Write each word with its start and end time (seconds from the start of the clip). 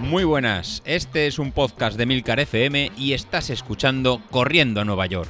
Muy 0.00 0.24
buenas, 0.24 0.82
este 0.86 1.26
es 1.26 1.38
un 1.38 1.52
podcast 1.52 1.98
de 1.98 2.06
Milcar 2.06 2.40
FM 2.40 2.92
y 2.96 3.12
estás 3.12 3.50
escuchando 3.50 4.22
Corriendo 4.30 4.80
a 4.80 4.84
Nueva 4.84 5.06
York. 5.06 5.28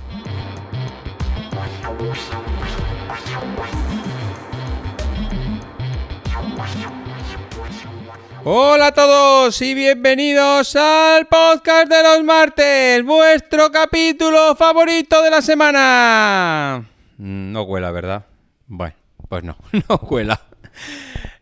Hola 8.44 8.86
a 8.86 8.92
todos 8.92 9.60
y 9.60 9.74
bienvenidos 9.74 10.76
al 10.76 11.26
podcast 11.26 11.90
de 11.90 12.02
los 12.02 12.24
martes, 12.24 13.04
vuestro 13.04 13.70
capítulo 13.72 14.54
favorito 14.54 15.22
de 15.22 15.30
la 15.30 15.42
semana. 15.42 16.88
No 17.18 17.62
huela, 17.64 17.90
¿verdad? 17.90 18.24
Bueno, 18.68 18.94
pues 19.28 19.42
no, 19.42 19.56
no 19.88 19.96
huela. 19.96 20.40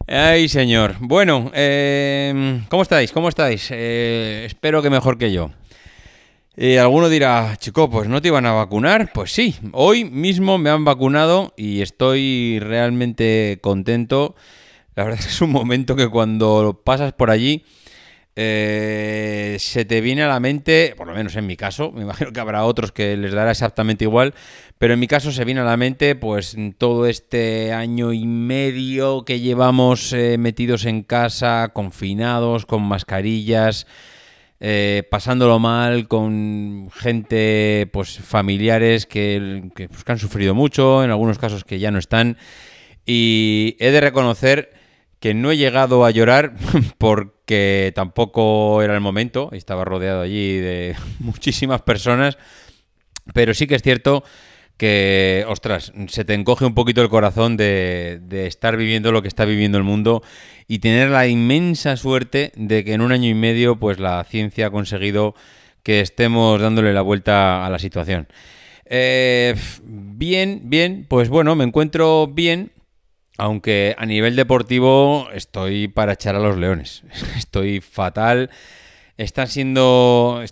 Ay, 0.08 0.48
señor. 0.48 0.94
Bueno, 1.00 1.50
eh, 1.52 2.62
¿cómo 2.68 2.82
estáis? 2.82 3.10
¿Cómo 3.10 3.28
estáis? 3.28 3.68
Eh, 3.72 4.44
espero 4.46 4.80
que 4.80 4.88
mejor 4.88 5.18
que 5.18 5.32
yo. 5.32 5.50
Y 6.56 6.76
alguno 6.76 7.08
dirá, 7.08 7.56
chico, 7.58 7.90
pues 7.90 8.08
no 8.08 8.22
te 8.22 8.28
iban 8.28 8.46
a 8.46 8.52
vacunar. 8.52 9.10
Pues 9.12 9.32
sí, 9.32 9.56
hoy 9.72 10.04
mismo 10.04 10.58
me 10.58 10.70
han 10.70 10.84
vacunado 10.84 11.52
y 11.56 11.82
estoy 11.82 12.60
realmente 12.60 13.58
contento. 13.60 14.36
La 14.94 15.02
verdad 15.02 15.18
es 15.18 15.26
que 15.26 15.32
es 15.32 15.40
un 15.40 15.50
momento 15.50 15.96
que 15.96 16.08
cuando 16.08 16.80
pasas 16.84 17.12
por 17.12 17.30
allí 17.30 17.64
eh, 18.38 19.56
se 19.58 19.86
te 19.86 20.02
viene 20.02 20.22
a 20.22 20.28
la 20.28 20.40
mente, 20.40 20.92
por 20.94 21.06
lo 21.06 21.14
menos 21.14 21.34
en 21.36 21.46
mi 21.46 21.56
caso, 21.56 21.90
me 21.94 22.02
imagino 22.02 22.32
que 22.32 22.40
habrá 22.40 22.64
otros 22.64 22.92
que 22.92 23.16
les 23.16 23.32
dará 23.32 23.50
exactamente 23.50 24.04
igual, 24.04 24.34
pero 24.78 24.92
en 24.92 25.00
mi 25.00 25.06
caso 25.06 25.32
se 25.32 25.44
viene 25.46 25.62
a 25.62 25.64
la 25.64 25.78
mente 25.78 26.14
pues 26.14 26.54
todo 26.76 27.06
este 27.06 27.72
año 27.72 28.12
y 28.12 28.26
medio 28.26 29.24
que 29.24 29.40
llevamos 29.40 30.12
eh, 30.12 30.36
metidos 30.38 30.84
en 30.84 31.02
casa, 31.02 31.70
confinados, 31.72 32.66
con 32.66 32.82
mascarillas, 32.82 33.86
eh, 34.60 35.02
pasándolo 35.10 35.58
mal, 35.58 36.06
con 36.06 36.90
gente, 36.92 37.88
pues 37.90 38.18
familiares 38.18 39.06
que, 39.06 39.70
que, 39.74 39.88
pues, 39.88 40.04
que 40.04 40.12
han 40.12 40.18
sufrido 40.18 40.54
mucho, 40.54 41.02
en 41.02 41.10
algunos 41.10 41.38
casos 41.38 41.64
que 41.64 41.78
ya 41.78 41.90
no 41.90 41.98
están, 41.98 42.36
y 43.06 43.76
he 43.78 43.90
de 43.90 44.00
reconocer 44.00 44.76
que 45.20 45.34
no 45.34 45.50
he 45.50 45.56
llegado 45.56 46.04
a 46.04 46.10
llorar 46.10 46.54
porque 46.98 47.92
tampoco 47.94 48.82
era 48.82 48.94
el 48.94 49.00
momento, 49.00 49.50
estaba 49.52 49.84
rodeado 49.84 50.22
allí 50.22 50.56
de 50.56 50.96
muchísimas 51.18 51.82
personas, 51.82 52.38
pero 53.32 53.54
sí 53.54 53.66
que 53.66 53.74
es 53.76 53.82
cierto 53.82 54.24
que, 54.76 55.44
ostras, 55.48 55.92
se 56.08 56.24
te 56.24 56.34
encoge 56.34 56.66
un 56.66 56.74
poquito 56.74 57.00
el 57.00 57.08
corazón 57.08 57.56
de, 57.56 58.20
estar 58.46 58.76
viviendo 58.76 59.10
lo 59.10 59.22
que 59.22 59.28
está 59.28 59.44
viviendo 59.44 59.78
el 59.78 59.84
mundo 59.84 60.22
y 60.68 60.80
tener 60.80 61.10
la 61.10 61.26
inmensa 61.26 61.96
suerte 61.96 62.52
de 62.56 62.84
que 62.84 62.92
en 62.92 63.00
un 63.00 63.12
año 63.12 63.28
y 63.28 63.34
medio 63.34 63.76
pues 63.76 63.98
la 63.98 64.22
ciencia 64.24 64.66
ha 64.66 64.70
conseguido 64.70 65.34
que 65.82 66.00
estemos 66.00 66.60
dándole 66.60 66.92
la 66.92 67.02
vuelta 67.02 67.64
a 67.64 67.70
la 67.70 67.78
situación. 67.78 68.26
Eh, 68.84 69.54
bien, 69.82 70.62
bien, 70.64 71.06
pues 71.08 71.28
bueno, 71.28 71.56
me 71.56 71.64
encuentro 71.64 72.26
bien, 72.28 72.70
aunque 73.38 73.94
a 73.98 74.06
nivel 74.06 74.36
deportivo 74.36 75.28
estoy 75.32 75.88
para 75.88 76.14
echar 76.14 76.36
a 76.36 76.40
los 76.40 76.56
leones. 76.56 77.02
Estoy 77.36 77.80
fatal. 77.80 78.50
Está 79.16 79.46
siendo... 79.46 80.42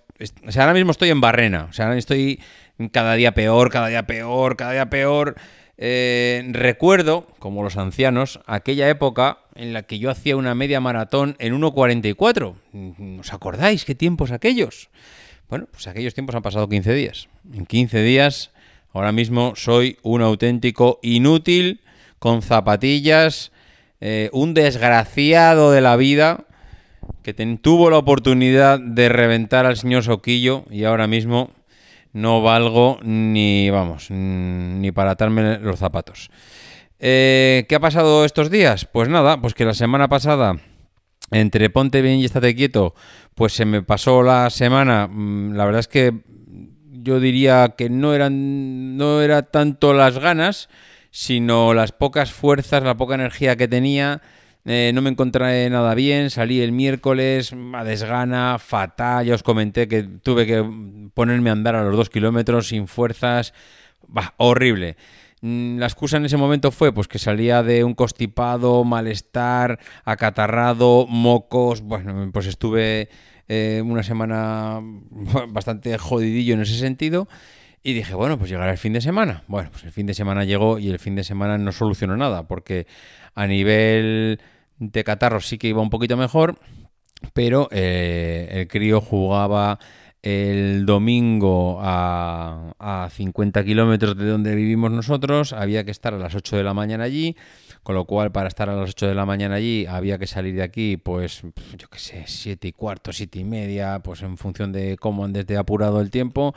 O 0.46 0.52
sea, 0.52 0.62
ahora 0.62 0.74
mismo 0.74 0.90
estoy 0.90 1.10
en 1.10 1.20
barrena. 1.20 1.66
O 1.70 1.72
sea, 1.72 1.96
estoy 1.96 2.40
cada 2.92 3.14
día 3.14 3.34
peor, 3.34 3.70
cada 3.70 3.88
día 3.88 4.06
peor, 4.06 4.56
cada 4.56 4.72
día 4.72 4.90
peor. 4.90 5.36
Eh, 5.76 6.48
recuerdo, 6.52 7.26
como 7.38 7.62
los 7.62 7.76
ancianos, 7.76 8.40
aquella 8.46 8.88
época 8.88 9.38
en 9.54 9.72
la 9.72 9.82
que 9.82 9.98
yo 9.98 10.10
hacía 10.10 10.36
una 10.36 10.54
media 10.54 10.80
maratón 10.80 11.36
en 11.38 11.54
1.44. 11.60 13.20
¿Os 13.20 13.32
acordáis 13.32 13.84
qué 13.84 13.94
tiempos 13.94 14.30
aquellos? 14.30 14.88
Bueno, 15.48 15.66
pues 15.70 15.86
aquellos 15.86 16.14
tiempos 16.14 16.34
han 16.34 16.42
pasado 16.42 16.68
15 16.68 16.94
días. 16.94 17.28
En 17.52 17.66
15 17.66 18.02
días, 18.02 18.50
ahora 18.92 19.12
mismo 19.12 19.54
soy 19.56 19.98
un 20.02 20.22
auténtico 20.22 21.00
inútil 21.02 21.80
con 22.24 22.40
zapatillas, 22.40 23.52
eh, 24.00 24.30
un 24.32 24.54
desgraciado 24.54 25.72
de 25.72 25.82
la 25.82 25.94
vida 25.96 26.46
que 27.22 27.34
tuvo 27.34 27.90
la 27.90 27.98
oportunidad 27.98 28.80
de 28.80 29.10
reventar 29.10 29.66
al 29.66 29.76
señor 29.76 30.04
Soquillo 30.04 30.64
y 30.70 30.84
ahora 30.84 31.06
mismo 31.06 31.50
no 32.14 32.40
valgo 32.40 32.98
ni, 33.02 33.68
vamos, 33.68 34.10
ni 34.10 34.90
para 34.90 35.10
atarme 35.10 35.58
los 35.58 35.78
zapatos. 35.78 36.30
Eh, 36.98 37.66
¿Qué 37.68 37.74
ha 37.74 37.80
pasado 37.80 38.24
estos 38.24 38.50
días? 38.50 38.86
Pues 38.90 39.10
nada, 39.10 39.38
pues 39.42 39.52
que 39.52 39.66
la 39.66 39.74
semana 39.74 40.08
pasada, 40.08 40.56
entre 41.30 41.68
ponte 41.68 42.00
bien 42.00 42.20
y 42.20 42.24
estate 42.24 42.54
quieto, 42.54 42.94
pues 43.34 43.52
se 43.52 43.66
me 43.66 43.82
pasó 43.82 44.22
la 44.22 44.48
semana, 44.48 45.08
mm, 45.08 45.56
la 45.56 45.66
verdad 45.66 45.80
es 45.80 45.88
que 45.88 46.22
yo 46.90 47.20
diría 47.20 47.74
que 47.76 47.90
no 47.90 48.14
eran, 48.14 48.96
no 48.96 49.20
era 49.20 49.42
tanto 49.42 49.92
las 49.92 50.18
ganas, 50.18 50.70
sino 51.14 51.74
las 51.74 51.92
pocas 51.92 52.32
fuerzas, 52.32 52.82
la 52.82 52.96
poca 52.96 53.14
energía 53.14 53.54
que 53.54 53.68
tenía. 53.68 54.20
Eh, 54.64 54.90
no 54.92 55.00
me 55.00 55.10
encontré 55.10 55.70
nada 55.70 55.94
bien, 55.94 56.28
salí 56.28 56.60
el 56.60 56.72
miércoles 56.72 57.54
a 57.72 57.84
desgana, 57.84 58.58
fatal, 58.58 59.24
ya 59.24 59.36
os 59.36 59.44
comenté 59.44 59.86
que 59.86 60.02
tuve 60.02 60.44
que 60.44 60.68
ponerme 61.14 61.50
a 61.50 61.52
andar 61.52 61.76
a 61.76 61.84
los 61.84 61.96
dos 61.96 62.10
kilómetros 62.10 62.66
sin 62.66 62.88
fuerzas, 62.88 63.54
horrible. 64.38 64.96
Mm, 65.40 65.78
la 65.78 65.86
excusa 65.86 66.16
en 66.16 66.24
ese 66.24 66.36
momento 66.36 66.72
fue 66.72 66.92
pues 66.92 67.06
que 67.06 67.20
salía 67.20 67.62
de 67.62 67.84
un 67.84 67.94
constipado, 67.94 68.82
malestar, 68.82 69.78
acatarrado, 70.04 71.06
mocos, 71.06 71.80
bueno, 71.82 72.28
pues 72.32 72.46
estuve 72.46 73.08
eh, 73.46 73.82
una 73.86 74.02
semana 74.02 74.80
bastante 75.48 75.96
jodidillo 75.96 76.54
en 76.54 76.62
ese 76.62 76.76
sentido. 76.76 77.28
Y 77.86 77.92
dije, 77.92 78.14
bueno, 78.14 78.38
pues 78.38 78.48
llegará 78.48 78.72
el 78.72 78.78
fin 78.78 78.94
de 78.94 79.02
semana. 79.02 79.44
Bueno, 79.46 79.68
pues 79.70 79.84
el 79.84 79.92
fin 79.92 80.06
de 80.06 80.14
semana 80.14 80.44
llegó 80.44 80.78
y 80.78 80.88
el 80.88 80.98
fin 80.98 81.14
de 81.16 81.22
semana 81.22 81.58
no 81.58 81.70
solucionó 81.70 82.16
nada, 82.16 82.48
porque 82.48 82.86
a 83.34 83.46
nivel 83.46 84.40
de 84.78 85.04
catarro 85.04 85.40
sí 85.42 85.58
que 85.58 85.68
iba 85.68 85.82
un 85.82 85.90
poquito 85.90 86.16
mejor, 86.16 86.58
pero 87.34 87.68
eh, 87.72 88.48
el 88.52 88.68
crío 88.68 89.02
jugaba 89.02 89.78
el 90.22 90.86
domingo 90.86 91.78
a, 91.82 92.72
a 92.78 93.10
50 93.10 93.62
kilómetros 93.62 94.16
de 94.16 94.30
donde 94.30 94.54
vivimos 94.54 94.90
nosotros, 94.90 95.52
había 95.52 95.84
que 95.84 95.90
estar 95.90 96.14
a 96.14 96.18
las 96.18 96.34
8 96.34 96.56
de 96.56 96.64
la 96.64 96.72
mañana 96.72 97.04
allí, 97.04 97.36
con 97.84 97.94
lo 97.94 98.06
cual 98.06 98.32
para 98.32 98.48
estar 98.48 98.68
a 98.70 98.74
las 98.74 98.90
8 98.90 99.06
de 99.06 99.14
la 99.14 99.26
mañana 99.26 99.56
allí 99.56 99.86
había 99.86 100.18
que 100.18 100.26
salir 100.26 100.56
de 100.56 100.62
aquí, 100.62 100.96
pues 100.96 101.42
yo 101.76 101.88
qué 101.88 101.98
sé, 101.98 102.24
7 102.26 102.66
y 102.66 102.72
cuarto, 102.72 103.12
7 103.12 103.38
y 103.38 103.44
media, 103.44 104.00
pues 104.02 104.22
en 104.22 104.38
función 104.38 104.72
de 104.72 104.96
cómo 104.98 105.24
andes 105.24 105.46
de 105.46 105.58
apurado 105.58 106.00
el 106.00 106.10
tiempo. 106.10 106.54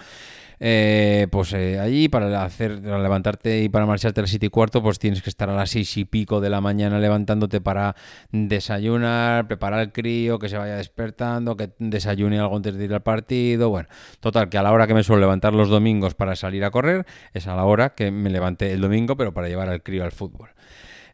Eh, 0.59 1.27
pues 1.29 1.53
eh, 1.53 1.79
allí 1.79 2.09
para 2.09 2.43
hacer 2.43 2.81
para 2.81 2.97
levantarte 2.97 3.61
y 3.61 3.69
para 3.69 3.85
marcharte 3.85 4.21
a 4.21 4.23
las 4.23 4.31
7 4.31 4.47
y 4.47 4.49
cuarto, 4.49 4.81
pues 4.81 4.99
tienes 4.99 5.21
que 5.21 5.29
estar 5.29 5.49
a 5.49 5.53
las 5.53 5.69
6 5.69 5.97
y 5.97 6.05
pico 6.05 6.41
de 6.41 6.49
la 6.49 6.61
mañana 6.61 6.97
levantándote 6.97 7.61
para 7.61 7.95
desayunar, 8.31 9.47
preparar 9.47 9.81
el 9.81 9.91
crío, 9.91 10.39
que 10.39 10.49
se 10.49 10.57
vaya 10.57 10.77
despertando, 10.77 11.57
que 11.57 11.71
desayune 11.77 12.39
algo 12.39 12.55
antes 12.55 12.75
de 12.75 12.85
ir 12.85 12.93
al 12.93 13.03
partido. 13.03 13.69
Bueno, 13.69 13.89
total, 14.21 14.49
que 14.49 14.57
a 14.57 14.63
la 14.63 14.71
hora 14.71 14.87
que 14.87 14.93
me 14.93 15.03
suelo 15.03 15.19
levantar 15.19 15.53
los 15.53 15.69
domingos 15.69 16.15
para 16.15 16.35
salir 16.37 16.63
a 16.63 16.71
correr, 16.71 17.05
es 17.33 17.47
a 17.47 17.55
la 17.55 17.65
hora 17.65 17.93
que 17.95 18.11
me 18.11 18.29
levanté 18.29 18.71
el 18.71 18.81
domingo, 18.81 19.17
pero 19.17 19.33
para 19.33 19.49
llevar 19.49 19.69
al 19.69 19.83
crío 19.83 20.05
al 20.05 20.11
fútbol. 20.11 20.49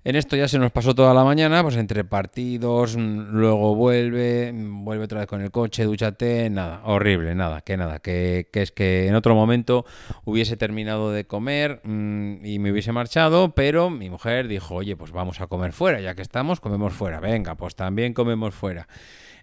En 0.06 0.18
esto 0.18 0.36
ya 0.36 0.50
se 0.50 0.60
nos 0.60 0.72
pasó 0.72 0.94
toda 0.94 1.14
la 1.14 1.24
mañana, 1.24 1.64
pues 1.64 1.78
entre 1.78 2.04
partidos, 2.04 2.96
luego 2.98 3.74
vuelve, 3.74 4.52
vuelve 4.54 5.06
otra 5.06 5.20
vez 5.20 5.28
con 5.30 5.40
el 5.42 5.50
coche, 5.50 5.86
dúchate, 5.86 6.50
nada, 6.50 6.82
horrible, 6.84 7.36
nada, 7.36 7.62
que 7.62 7.78
nada, 7.78 8.00
que, 8.00 8.50
es 8.52 8.72
que 8.74 9.08
en 9.08 9.16
otro 9.16 9.34
momento 9.34 9.86
hubiese 10.26 10.58
terminado 10.58 11.14
de 11.14 11.26
comer 11.26 11.80
mmm, 11.86 12.46
y 12.46 12.60
me 12.60 12.74
hubiese 12.74 12.92
marchado, 12.92 13.56
pero 13.56 13.90
mi 13.90 14.10
mujer 14.10 14.50
dijo, 14.50 14.76
oye, 14.76 14.98
pues 14.98 15.12
vamos 15.12 15.40
a 15.40 15.48
comer 15.48 15.72
fuera, 15.72 16.02
ya 16.02 16.16
que 16.16 16.22
estamos, 16.22 16.60
comemos 16.60 16.92
fuera, 16.92 17.22
venga, 17.22 17.56
pues 17.56 17.76
también 17.76 18.14
comemos 18.14 18.54
fuera. 18.54 18.90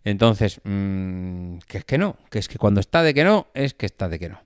Entonces, 0.04 0.60
que 0.62 1.78
es 1.78 1.84
que 1.86 1.96
no, 1.96 2.16
que 2.30 2.38
es 2.38 2.48
que 2.48 2.58
cuando 2.58 2.80
está 2.80 3.02
de 3.02 3.14
que 3.14 3.24
no, 3.24 3.46
es 3.54 3.72
que 3.72 3.86
está 3.86 4.10
de 4.10 4.18
que 4.18 4.28
no. 4.28 4.40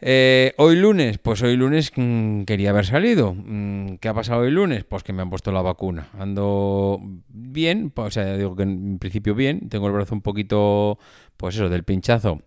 Eh, 0.00 0.52
hoy 0.58 0.76
lunes, 0.76 1.18
pues 1.18 1.42
hoy 1.42 1.56
lunes 1.56 1.90
mmm, 1.96 2.42
quería 2.42 2.70
haber 2.70 2.84
salido. 2.86 3.34
Mm, 3.34 3.96
¿Qué 3.96 4.08
ha 4.08 4.14
pasado 4.14 4.42
hoy 4.42 4.50
lunes? 4.50 4.84
Pues 4.84 5.02
que 5.02 5.12
me 5.12 5.22
han 5.22 5.30
puesto 5.30 5.52
la 5.52 5.62
vacuna. 5.62 6.08
Ando 6.18 7.00
bien, 7.28 7.92
o 7.94 8.10
sea, 8.10 8.36
digo 8.36 8.54
que 8.56 8.64
en 8.64 8.98
principio 8.98 9.34
bien. 9.34 9.68
Tengo 9.68 9.86
el 9.86 9.92
brazo 9.92 10.14
un 10.14 10.22
poquito, 10.22 10.98
pues 11.36 11.54
eso, 11.56 11.68
del 11.68 11.84
pinchazo. 11.84 12.42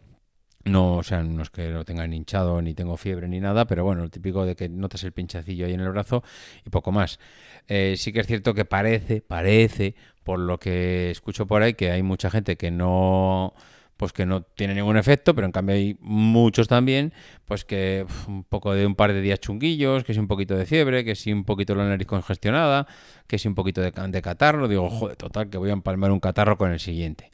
No, 0.66 0.98
o 0.98 1.04
sea, 1.04 1.24
no 1.24 1.42
es 1.42 1.50
que 1.50 1.70
lo 1.70 1.86
tengan 1.86 2.14
hinchado, 2.14 2.62
ni 2.62 2.74
tengo 2.74 2.98
fiebre, 2.98 3.28
ni 3.28 3.40
nada, 3.40 3.66
pero 3.66 3.84
bueno, 3.86 4.04
lo 4.04 4.10
típico 4.10 4.46
de 4.46 4.56
que 4.56 4.68
notas 4.70 5.04
el 5.04 5.14
pinchacillo 5.14 5.66
ahí 5.66 5.74
en 5.74 5.80
el 5.80 5.90
brazo 5.90 6.22
y 6.66 6.70
poco 6.70 6.92
más. 6.92 7.20
Eh, 7.68 7.96
sí 7.98 8.12
que 8.12 8.20
es 8.20 8.28
cierto 8.28 8.54
que 8.54 8.66
parece, 8.66 9.22
parece, 9.22 9.96
por 10.24 10.38
lo 10.40 10.60
que 10.60 11.12
escucho 11.12 11.48
por 11.48 11.64
ahí, 11.64 11.74
que 11.76 11.92
hay 11.92 12.04
mucha 12.04 12.30
gente 12.30 12.58
que 12.58 12.72
no 12.72 13.54
pues 14.00 14.14
que 14.14 14.26
no 14.26 14.44
tiene 14.44 14.74
ningún 14.74 14.96
efecto, 14.96 15.36
pero 15.36 15.46
en 15.46 15.52
cambio 15.52 15.76
hay 15.76 15.98
muchos 16.00 16.70
también, 16.70 17.12
pues 17.44 17.66
que 17.66 18.06
un 18.30 18.46
poco 18.46 18.74
de 18.74 18.86
un 18.86 18.96
par 18.96 19.12
de 19.12 19.20
días 19.20 19.42
chunguillos, 19.42 20.06
que 20.06 20.14
si 20.14 20.22
un 20.22 20.30
poquito 20.30 20.56
de 20.56 20.66
fiebre, 20.66 21.04
que 21.04 21.16
si 21.16 21.34
un 21.34 21.44
poquito 21.44 21.76
la 21.76 21.84
nariz 21.84 22.08
congestionada, 22.08 22.88
que 23.28 23.38
si 23.38 23.50
un 23.50 23.56
poquito 23.56 23.82
de, 23.82 23.92
de 23.92 24.22
catarro, 24.22 24.70
digo, 24.70 24.90
joder, 24.90 25.18
total, 25.18 25.50
que 25.50 25.58
voy 25.58 25.70
a 25.70 25.74
empalmar 25.74 26.12
un 26.12 26.22
catarro 26.22 26.58
con 26.58 26.72
el 26.72 26.80
siguiente. 26.80 27.30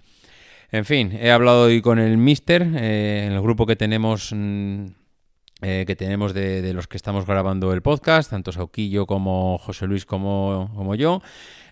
En 0.71 0.85
fin, 0.85 1.12
he 1.13 1.29
hablado 1.29 1.65
hoy 1.65 1.83
con 1.83 2.00
el 2.00 2.17
Mister, 2.17 2.63
eh, 2.63 3.25
en 3.27 3.33
el 3.33 3.41
grupo 3.41 3.67
que 3.67 3.75
tenemos... 3.75 4.31
Mm, 4.35 4.88
eh, 5.62 5.85
que 5.88 5.95
tenemos 5.95 6.33
de, 6.33 6.73
los 6.73 6.88
que 6.88 6.97
estamos 6.97 7.25
grabando 7.25 7.71
el 7.71 7.81
podcast, 7.81 8.29
tanto 8.29 8.51
Sauquillo 8.51 9.06
como 9.06 9.57
José 9.57 9.88
Luis 9.88 10.06
como, 10.06 10.69
como 10.75 10.95
yo. 10.95 11.21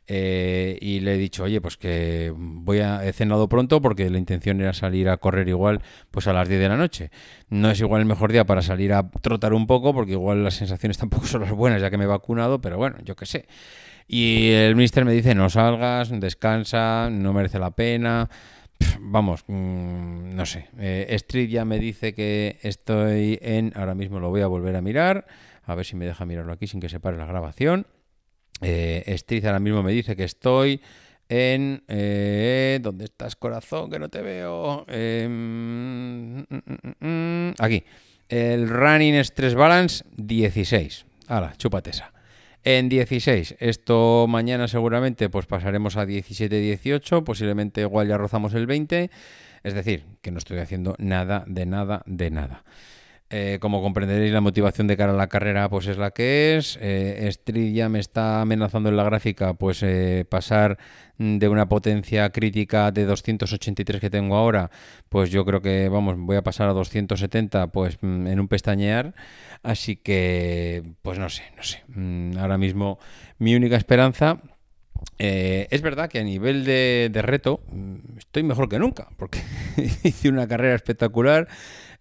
Eh, 0.07 0.77
y 0.81 0.99
le 0.99 1.15
he 1.15 1.17
dicho, 1.17 1.43
oye, 1.43 1.61
pues 1.61 1.77
que 1.77 2.33
voy 2.35 2.79
a 2.79 3.05
he 3.05 3.13
cenado 3.13 3.47
pronto 3.47 3.81
porque 3.81 4.09
la 4.09 4.17
intención 4.17 4.59
era 4.59 4.73
salir 4.73 5.07
a 5.07 5.17
correr 5.17 5.47
igual 5.47 5.81
pues 6.11 6.27
a 6.27 6.33
las 6.33 6.49
10 6.49 6.59
de 6.59 6.69
la 6.69 6.77
noche. 6.77 7.11
No 7.49 7.71
es 7.71 7.79
igual 7.79 8.01
el 8.01 8.07
mejor 8.07 8.31
día 8.31 8.45
para 8.45 8.61
salir 8.61 8.93
a 8.93 9.09
trotar 9.09 9.53
un 9.53 9.67
poco 9.67 9.93
porque 9.93 10.13
igual 10.13 10.43
las 10.43 10.55
sensaciones 10.55 10.97
tampoco 10.99 11.25
son 11.25 11.41
las 11.41 11.51
buenas 11.51 11.81
ya 11.81 11.89
que 11.89 11.97
me 11.97 12.03
he 12.03 12.07
vacunado, 12.07 12.59
pero 12.61 12.77
bueno, 12.77 12.97
yo 13.03 13.15
qué 13.15 13.25
sé. 13.25 13.45
Y 14.07 14.51
el 14.51 14.75
mister 14.75 15.05
me 15.05 15.13
dice, 15.13 15.33
no 15.33 15.49
salgas, 15.49 16.09
descansa, 16.19 17.09
no 17.09 17.31
merece 17.31 17.59
la 17.59 17.71
pena 17.71 18.29
vamos, 18.99 19.43
mm, 19.47 20.35
no 20.35 20.45
sé. 20.45 20.67
Eh, 20.77 21.07
Street 21.09 21.49
ya 21.49 21.65
me 21.65 21.79
dice 21.79 22.13
que 22.13 22.59
estoy 22.61 23.39
en. 23.41 23.73
Ahora 23.75 23.95
mismo 23.95 24.19
lo 24.19 24.29
voy 24.29 24.41
a 24.41 24.47
volver 24.47 24.75
a 24.75 24.81
mirar. 24.81 25.25
A 25.63 25.75
ver 25.75 25.85
si 25.85 25.95
me 25.95 26.05
deja 26.05 26.25
mirarlo 26.25 26.53
aquí 26.53 26.67
sin 26.67 26.79
que 26.79 26.89
se 26.89 26.99
pare 26.99 27.17
la 27.17 27.25
grabación. 27.25 27.87
Eh, 28.61 29.03
Street 29.07 29.45
ahora 29.45 29.59
mismo 29.59 29.83
me 29.83 29.91
dice 29.91 30.15
que 30.15 30.23
estoy 30.23 30.81
en. 31.29 31.83
Eh, 31.87 32.79
¿Dónde 32.81 33.05
estás, 33.05 33.35
corazón? 33.35 33.89
Que 33.89 33.99
no 33.99 34.09
te 34.09 34.21
veo. 34.21 34.85
Em, 34.87 36.39
mm, 36.39 36.45
mm, 36.99 37.53
aquí. 37.59 37.83
El 38.29 38.69
Running 38.69 39.15
Stress 39.23 39.53
Balance 39.53 40.05
16. 40.15 41.05
Hala, 41.27 41.53
chúpate 41.57 41.91
esa 41.91 42.13
en 42.63 42.89
16. 42.89 43.55
Esto 43.59 44.25
mañana 44.27 44.67
seguramente 44.67 45.29
pues 45.29 45.45
pasaremos 45.45 45.97
a 45.97 46.05
17-18, 46.05 47.23
posiblemente 47.23 47.81
igual 47.81 48.07
ya 48.07 48.17
rozamos 48.17 48.53
el 48.53 48.65
20. 48.67 49.09
Es 49.63 49.73
decir, 49.73 50.05
que 50.21 50.31
no 50.31 50.37
estoy 50.37 50.59
haciendo 50.59 50.95
nada, 50.97 51.43
de 51.47 51.65
nada, 51.65 52.03
de 52.05 52.31
nada. 52.31 52.63
Eh, 53.35 53.57
como 53.59 53.81
comprenderéis, 53.81 54.31
la 54.31 54.41
motivación 54.41 54.85
de 54.85 54.95
cara 54.95 55.11
a 55.11 55.15
la 55.15 55.25
carrera 55.25 55.67
pues 55.67 55.87
es 55.87 55.97
la 55.97 56.11
que 56.11 56.55
es. 56.55 56.77
Eh, 56.79 57.27
Street 57.29 57.73
ya 57.73 57.89
me 57.89 57.97
está 57.97 58.41
amenazando 58.41 58.89
en 58.89 58.95
la 58.95 59.03
gráfica 59.03 59.55
pues 59.55 59.81
eh, 59.81 60.23
pasar 60.29 60.77
de 61.17 61.47
una 61.47 61.67
potencia 61.67 62.29
crítica 62.29 62.91
de 62.91 63.05
283 63.05 63.99
que 63.99 64.11
tengo 64.11 64.35
ahora, 64.35 64.69
pues 65.09 65.31
yo 65.31 65.45
creo 65.45 65.63
que 65.63 65.89
vamos, 65.89 66.15
voy 66.19 66.37
a 66.37 66.43
pasar 66.43 66.69
a 66.69 66.73
270 66.73 67.71
pues 67.71 67.97
mm, 68.01 68.27
en 68.27 68.39
un 68.39 68.47
pestañear. 68.47 69.15
Así 69.63 69.95
que, 69.95 70.83
pues 71.01 71.17
no 71.17 71.27
sé, 71.29 71.41
no 71.57 71.63
sé. 71.63 71.81
Mm, 71.87 72.37
ahora 72.37 72.59
mismo 72.59 72.99
mi 73.39 73.55
única 73.55 73.77
esperanza 73.77 74.41
es 75.17 75.81
verdad 75.81 76.07
que 76.07 76.19
a 76.19 76.23
nivel 76.23 76.65
de, 76.65 77.09
de, 77.11 77.21
reto 77.23 77.61
mm, 77.71 78.19
estoy 78.19 78.43
mejor 78.43 78.69
que 78.69 78.77
nunca, 78.77 79.09
porque 79.17 79.41
hice 80.03 80.29
una 80.29 80.47
carrera 80.47 80.75
espectacular, 80.75 81.47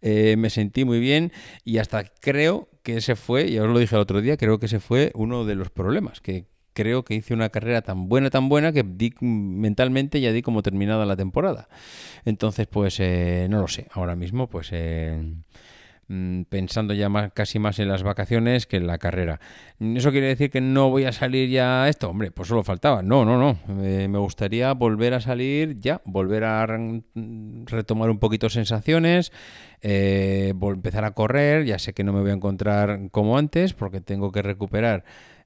eh, 0.03 0.37
me 0.37 0.51
sentí 0.51 0.85
muy 0.85 1.01
bien 1.01 1.33
y 1.65 1.79
hasta 1.79 2.05
creo 2.05 2.69
que 2.83 2.97
ese 2.97 3.17
fue, 3.17 3.51
ya 3.51 3.63
os 3.63 3.69
lo 3.69 3.79
dije 3.79 3.95
el 3.95 4.03
otro 4.03 4.21
día, 4.21 4.37
creo 4.37 4.59
que 4.59 4.67
ese 4.67 4.81
fue 4.81 5.13
uno 5.15 5.45
de 5.45 5.55
los 5.55 5.71
problemas, 5.71 6.21
que 6.21 6.47
creo 6.73 7.05
que 7.05 7.15
hice 7.15 7.35
una 7.35 7.49
carrera 7.51 7.83
tan 7.83 8.09
buena, 8.09 8.31
tan 8.31 8.49
buena, 8.49 8.73
que 8.73 8.83
di, 8.83 9.15
mentalmente 9.21 10.21
ya 10.21 10.33
di 10.33 10.43
como 10.43 10.63
terminada 10.63 11.07
la 11.07 11.17
temporada. 11.17 11.69
Entonces, 12.25 12.67
pues 12.67 12.99
eh, 13.01 13.47
no 13.51 13.61
lo 13.61 13.69
sé, 13.69 13.87
ahora 13.93 14.17
mismo, 14.17 14.49
pues... 14.49 14.69
Eh, 14.73 15.35
pensando 16.49 16.93
ya 16.95 17.09
más, 17.09 17.33
casi 17.33 17.59
más 17.59 17.79
en 17.79 17.89
las 17.89 18.03
vacaciones 18.03 18.67
que 18.67 18.77
en 18.77 18.87
la 18.87 18.99
carrera. 18.99 19.41
¿Eso 19.81 20.11
quiere 20.11 20.27
decir 20.27 20.51
que 20.51 20.61
no 20.61 20.91
voy 20.91 21.05
a 21.05 21.13
salir 21.13 21.49
ya 21.49 21.89
esto? 21.89 22.11
Hombre, 22.11 22.31
pues 22.31 22.49
solo 22.49 22.63
faltaba. 22.63 23.03
No, 23.03 23.25
no, 23.25 23.39
no. 23.39 23.59
Eh, 23.83 24.09
me 24.09 24.19
gustaría 24.19 24.73
volver 24.75 25.15
a 25.15 25.21
salir 25.21 25.79
ya, 25.79 26.03
volver 26.05 26.45
a 26.45 26.67
retomar 27.67 28.11
un 28.11 28.19
poquito 28.19 28.51
sensaciones, 28.51 29.33
eh, 29.81 30.53
empezar 30.61 31.05
a 31.05 31.13
correr. 31.13 31.65
Ya 31.65 31.79
sé 31.79 31.95
que 31.95 32.05
no 32.05 32.13
me 32.13 32.21
voy 32.21 32.31
a 32.31 32.35
encontrar 32.35 33.11
como 33.11 33.39
antes 33.39 33.73
porque 33.73 34.01
tengo 34.01 34.33
que 34.33 34.43
recuperar. 34.43 35.05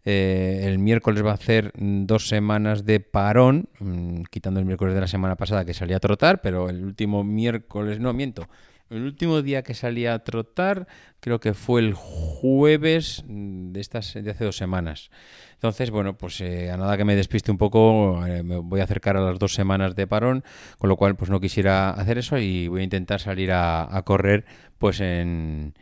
Eh, 0.08 0.62
el 0.62 0.79
miércoles 0.79 1.25
va 1.26 1.32
a 1.32 1.35
hacer 1.35 1.73
dos 1.75 2.29
semanas 2.29 2.85
de 2.85 3.00
parón, 3.00 3.69
mm, 3.81 4.23
quitando 4.31 4.61
el 4.61 4.67
miércoles 4.67 4.94
de 4.94 5.00
la 5.00 5.08
semana 5.08 5.35
pasada 5.35 5.64
que 5.64 5.75
salía 5.75 5.97
a 5.97 6.00
trotar, 6.00 6.41
pero 6.41 6.70
el 6.70 6.85
último 6.85 7.25
miércoles, 7.25 7.99
no 7.99 8.12
miento, 8.12 8.49
el 8.90 9.02
último 9.02 9.42
día 9.42 9.62
que 9.62 9.74
salí 9.74 10.06
a 10.06 10.18
trotar 10.20 10.86
creo 11.20 11.40
que 11.40 11.54
fue 11.54 11.80
el 11.80 11.94
jueves 11.94 13.24
de 13.26 13.80
estas 13.80 14.14
de 14.14 14.30
hace 14.30 14.44
dos 14.44 14.56
semanas. 14.56 15.10
Entonces, 15.54 15.90
bueno, 15.90 16.16
pues 16.16 16.40
eh, 16.40 16.70
a 16.70 16.76
nada 16.76 16.96
que 16.96 17.04
me 17.04 17.16
despiste 17.16 17.50
un 17.50 17.58
poco, 17.58 18.24
eh, 18.26 18.42
me 18.42 18.58
voy 18.58 18.80
a 18.80 18.84
acercar 18.84 19.16
a 19.16 19.20
las 19.20 19.38
dos 19.38 19.54
semanas 19.54 19.96
de 19.96 20.06
parón, 20.06 20.44
con 20.78 20.88
lo 20.88 20.96
cual 20.96 21.16
pues 21.16 21.30
no 21.30 21.40
quisiera 21.40 21.90
hacer 21.90 22.18
eso 22.18 22.38
y 22.38 22.68
voy 22.68 22.82
a 22.82 22.84
intentar 22.84 23.20
salir 23.20 23.50
a, 23.52 24.02
correr 24.04 24.44
pues 24.78 25.00
en, 25.00 25.74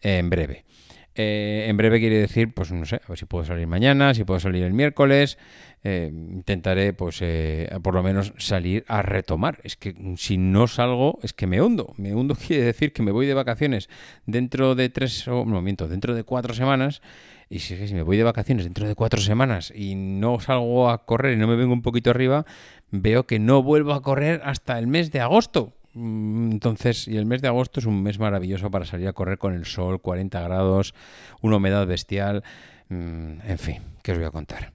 en 0.00 0.30
breve. 0.30 0.64
Eh, 1.14 1.66
en 1.68 1.76
breve 1.76 2.00
quiere 2.00 2.16
decir, 2.18 2.54
pues 2.54 2.72
no 2.72 2.86
sé, 2.86 2.96
a 2.96 3.08
ver 3.08 3.18
si 3.18 3.26
puedo 3.26 3.44
salir 3.44 3.66
mañana, 3.66 4.14
si 4.14 4.24
puedo 4.24 4.40
salir 4.40 4.64
el 4.64 4.72
miércoles. 4.72 5.38
Eh, 5.84 6.10
intentaré, 6.12 6.92
pues, 6.92 7.18
eh, 7.20 7.68
por 7.82 7.94
lo 7.94 8.02
menos 8.02 8.32
salir 8.38 8.84
a 8.88 9.02
retomar. 9.02 9.58
Es 9.64 9.76
que 9.76 9.94
si 10.16 10.38
no 10.38 10.68
salgo, 10.68 11.18
es 11.22 11.32
que 11.32 11.46
me 11.46 11.60
hundo. 11.60 11.94
Me 11.96 12.14
hundo 12.14 12.34
quiere 12.46 12.64
decir 12.64 12.92
que 12.92 13.02
me 13.02 13.12
voy 13.12 13.26
de 13.26 13.34
vacaciones 13.34 13.88
dentro 14.26 14.74
de 14.74 14.88
tres, 14.88 15.26
o 15.28 15.44
no, 15.44 15.60
miento, 15.60 15.88
dentro 15.88 16.14
de 16.14 16.24
cuatro 16.24 16.54
semanas. 16.54 17.02
Y 17.50 17.58
si, 17.58 17.76
si 17.86 17.94
me 17.94 18.02
voy 18.02 18.16
de 18.16 18.22
vacaciones 18.22 18.64
dentro 18.64 18.88
de 18.88 18.94
cuatro 18.94 19.20
semanas 19.20 19.72
y 19.76 19.94
no 19.94 20.40
salgo 20.40 20.88
a 20.88 21.04
correr 21.04 21.34
y 21.34 21.36
no 21.36 21.46
me 21.46 21.56
vengo 21.56 21.74
un 21.74 21.82
poquito 21.82 22.08
arriba, 22.08 22.46
veo 22.90 23.26
que 23.26 23.38
no 23.38 23.62
vuelvo 23.62 23.92
a 23.92 24.02
correr 24.02 24.40
hasta 24.44 24.78
el 24.78 24.86
mes 24.86 25.10
de 25.10 25.20
agosto. 25.20 25.74
Mm, 25.94 26.52
entonces, 26.52 27.06
y 27.06 27.16
el 27.16 27.26
mes 27.26 27.42
de 27.42 27.48
agosto 27.48 27.80
es 27.80 27.86
un 27.86 28.02
mes 28.02 28.18
maravilloso 28.18 28.70
para 28.70 28.84
salir 28.84 29.08
a 29.08 29.12
correr 29.12 29.38
con 29.38 29.54
el 29.54 29.66
sol, 29.66 30.00
40 30.00 30.40
grados, 30.40 30.94
una 31.40 31.56
humedad 31.56 31.86
bestial, 31.86 32.42
mm, 32.88 33.40
en 33.46 33.58
fin, 33.58 33.82
¿qué 34.02 34.12
os 34.12 34.18
voy 34.18 34.26
a 34.26 34.30
contar? 34.30 34.72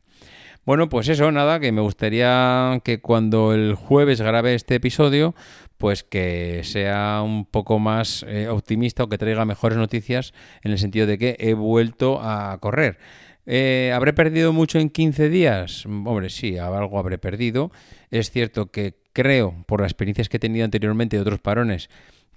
Bueno, 0.66 0.90
pues 0.90 1.08
eso, 1.08 1.32
nada, 1.32 1.62
que 1.62 1.72
me 1.72 1.82
gustaría 1.82 2.82
que 2.84 3.00
cuando 3.00 3.54
el 3.54 3.76
jueves 3.76 4.20
grabe 4.20 4.54
este 4.54 4.76
episodio, 4.76 5.34
pues 5.78 6.04
que 6.04 6.62
sea 6.66 7.22
un 7.24 7.46
poco 7.46 7.80
más 7.80 8.26
eh, 8.28 8.50
optimista 8.50 9.04
o 9.04 9.10
que 9.10 9.18
traiga 9.18 9.46
mejores 9.46 9.78
noticias 9.78 10.34
en 10.64 10.72
el 10.72 10.78
sentido 10.78 11.08
de 11.08 11.18
que 11.18 11.38
he 11.40 11.54
vuelto 11.54 12.20
a 12.22 12.58
correr. 12.60 12.98
Eh, 13.46 13.94
¿Habré 13.96 14.12
perdido 14.12 14.52
mucho 14.52 14.78
en 14.78 14.90
15 14.90 15.30
días? 15.30 15.86
Hombre, 15.86 16.30
sí, 16.30 16.58
algo 16.58 17.00
habré 17.00 17.18
perdido. 17.18 17.72
Es 18.12 18.30
cierto 18.30 18.70
que 18.70 18.96
creo, 19.18 19.56
por 19.66 19.82
las 19.82 19.90
experiencias 19.90 20.30
que 20.30 20.38
he 20.38 20.40
tenido 20.40 20.64
anteriormente 20.64 21.16
de 21.18 21.24
otros 21.24 21.40
parones, 21.40 21.90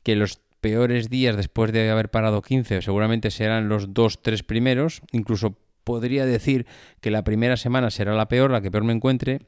que 0.03 0.17
los 0.17 0.41
peores 0.63 1.11
días 1.11 1.37
después 1.37 1.73
de 1.73 1.91
haber 1.91 2.11
parado 2.11 2.41
15 2.41 2.81
seguramente 2.81 3.31
serán 3.31 3.69
los 3.69 3.93
dos, 3.93 4.23
tres 4.23 4.43
primeros. 4.43 5.03
Incluso 5.13 5.59
podría 5.85 6.25
decir 6.25 6.65
que 7.03 7.11
la 7.11 7.23
primera 7.23 7.59
semana 7.59 7.91
será 7.91 8.15
la 8.15 8.29
peor, 8.29 8.51
la 8.51 8.63
que 8.63 8.71
peor 8.71 8.85
me 8.85 8.95
encuentre, 8.95 9.43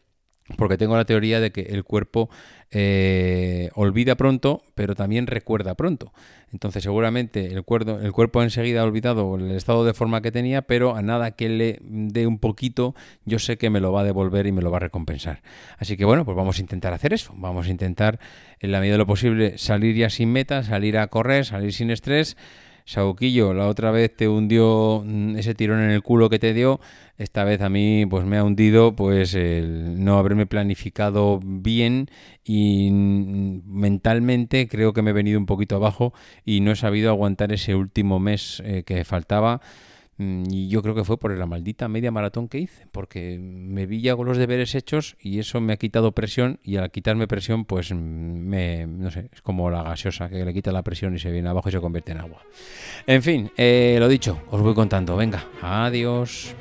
porque 0.56 0.76
tengo 0.76 0.96
la 0.96 1.04
teoría 1.04 1.40
de 1.40 1.50
que 1.50 1.62
el 1.62 1.84
cuerpo 1.84 2.28
eh, 2.70 3.70
olvida 3.74 4.16
pronto, 4.16 4.62
pero 4.74 4.94
también 4.94 5.26
recuerda 5.26 5.74
pronto. 5.74 6.12
Entonces 6.52 6.82
seguramente 6.82 7.46
el, 7.46 7.62
cuerpo, 7.64 7.98
el 8.00 8.12
cuerpo 8.12 8.42
enseguida 8.42 8.80
ha 8.80 8.84
olvidado 8.84 9.36
el 9.36 9.50
estado 9.52 9.84
de 9.84 9.94
forma 9.94 10.20
que 10.20 10.32
tenía, 10.32 10.62
pero 10.62 10.96
a 10.96 11.02
nada 11.02 11.30
que 11.30 11.48
le 11.48 11.78
dé 11.82 12.26
un 12.26 12.38
poquito, 12.38 12.94
yo 13.24 13.38
sé 13.38 13.56
que 13.56 13.70
me 13.70 13.80
lo 13.80 13.92
va 13.92 14.02
a 14.02 14.04
devolver 14.04 14.46
y 14.46 14.52
me 14.52 14.62
lo 14.62 14.70
va 14.70 14.76
a 14.78 14.80
recompensar. 14.80 15.42
Así 15.78 15.96
que 15.96 16.04
bueno, 16.04 16.24
pues 16.24 16.36
vamos 16.36 16.58
a 16.58 16.60
intentar 16.60 16.92
hacer 16.92 17.12
eso. 17.12 17.32
Vamos 17.36 17.66
a 17.66 17.70
intentar, 17.70 18.18
en 18.60 18.72
la 18.72 18.80
medida 18.80 18.94
de 18.94 18.98
lo 18.98 19.06
posible, 19.06 19.58
salir 19.58 19.96
ya 19.96 20.10
sin 20.10 20.32
meta, 20.32 20.62
salir 20.62 20.98
a 20.98 21.06
correr, 21.06 21.44
salir 21.44 21.72
sin 21.72 21.90
estrés. 21.90 22.36
Sauquillo, 22.84 23.54
la 23.54 23.68
otra 23.68 23.90
vez 23.90 24.14
te 24.14 24.28
hundió 24.28 25.02
mm, 25.04 25.36
ese 25.36 25.54
tirón 25.54 25.80
en 25.80 25.90
el 25.90 26.02
culo 26.02 26.28
que 26.28 26.38
te 26.38 26.52
dio, 26.54 26.80
esta 27.18 27.44
vez 27.44 27.60
a 27.60 27.68
mí 27.68 28.06
pues 28.06 28.24
me 28.24 28.38
ha 28.38 28.44
hundido 28.44 28.96
pues 28.96 29.34
el 29.34 30.02
no 30.04 30.18
haberme 30.18 30.46
planificado 30.46 31.40
bien 31.42 32.08
y 32.44 32.90
mm, 32.90 33.62
mentalmente 33.66 34.68
creo 34.68 34.92
que 34.92 35.02
me 35.02 35.10
he 35.10 35.14
venido 35.14 35.38
un 35.38 35.46
poquito 35.46 35.76
abajo 35.76 36.12
y 36.44 36.60
no 36.60 36.72
he 36.72 36.76
sabido 36.76 37.10
aguantar 37.10 37.52
ese 37.52 37.74
último 37.74 38.18
mes 38.18 38.62
eh, 38.64 38.82
que 38.84 39.04
faltaba 39.04 39.60
y 40.48 40.68
yo 40.68 40.82
creo 40.82 40.94
que 40.94 41.04
fue 41.04 41.18
por 41.18 41.36
la 41.36 41.46
maldita 41.46 41.88
media 41.88 42.10
maratón 42.10 42.48
que 42.48 42.58
hice, 42.58 42.86
porque 42.92 43.38
me 43.40 43.86
vi 43.86 44.00
ya 44.00 44.16
con 44.16 44.26
los 44.26 44.36
deberes 44.38 44.74
hechos 44.74 45.16
y 45.20 45.38
eso 45.38 45.60
me 45.60 45.72
ha 45.72 45.76
quitado 45.76 46.12
presión 46.12 46.58
y 46.62 46.76
al 46.76 46.90
quitarme 46.90 47.26
presión, 47.26 47.64
pues 47.64 47.92
me, 47.92 48.86
no 48.86 49.10
sé, 49.10 49.28
es 49.32 49.42
como 49.42 49.70
la 49.70 49.82
gaseosa 49.82 50.28
que 50.28 50.44
le 50.44 50.54
quita 50.54 50.72
la 50.72 50.82
presión 50.82 51.14
y 51.14 51.18
se 51.18 51.30
viene 51.30 51.48
abajo 51.48 51.68
y 51.68 51.72
se 51.72 51.80
convierte 51.80 52.12
en 52.12 52.18
agua. 52.18 52.42
En 53.06 53.22
fin, 53.22 53.50
eh, 53.56 53.96
lo 53.98 54.08
dicho, 54.08 54.42
os 54.50 54.60
voy 54.60 54.74
contando. 54.74 55.16
Venga, 55.16 55.44
adiós. 55.60 56.54